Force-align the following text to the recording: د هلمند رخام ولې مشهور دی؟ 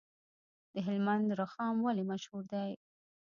د 0.73 0.75
هلمند 0.87 1.27
رخام 1.41 1.75
ولې 1.85 2.03
مشهور 2.11 2.43
دی؟ 2.53 2.71